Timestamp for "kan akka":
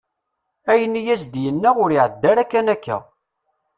2.51-2.97